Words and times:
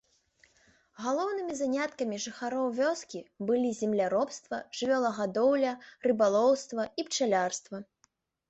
Галоўнымі 1.03 1.53
заняткамі 1.57 2.17
жыхароў 2.23 2.71
вёскі 2.79 3.19
былі 3.49 3.69
земляробства, 3.81 4.61
жывёлагадоўля, 4.81 5.77
рыбалоўства 6.09 6.81
і 6.99 7.11
пчалярства. 7.13 7.77